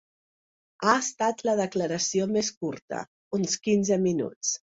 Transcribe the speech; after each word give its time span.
Ha 0.87 0.93
estat 1.01 1.43
la 1.49 1.53
declaració 1.59 2.25
més 2.37 2.51
curta: 2.63 3.03
uns 3.39 3.57
quinze 3.67 4.01
minuts. 4.09 4.57